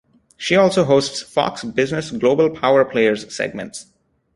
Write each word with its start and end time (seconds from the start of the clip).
She 0.35 0.55
also 0.55 0.83
hosts 0.85 1.21
Fox 1.21 1.63
Business 1.63 2.09
Global 2.09 2.49
Power 2.49 2.83
Players 2.83 3.31
segments. 3.31 3.85